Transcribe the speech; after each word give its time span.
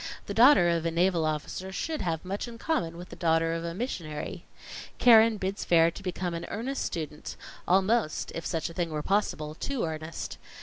The 0.25 0.33
daughter 0.33 0.67
of 0.67 0.83
a 0.83 0.89
naval 0.89 1.25
officer 1.25 1.71
should 1.71 2.01
have 2.01 2.25
much 2.25 2.47
in 2.47 2.57
common 2.57 2.97
with 2.97 3.09
the 3.09 3.15
daughter 3.15 3.53
of 3.53 3.63
a 3.63 3.75
missionary. 3.75 4.45
Keren 4.97 5.37
bids 5.37 5.63
fair 5.63 5.91
to 5.91 6.01
become 6.01 6.33
an 6.33 6.47
earnest 6.49 6.83
student 6.83 7.35
almost, 7.67 8.31
if 8.33 8.43
such 8.43 8.67
a 8.67 8.73
thing 8.73 8.89
were 8.89 9.03
possible, 9.03 9.53
too 9.53 9.85
earnest. 9.85 10.39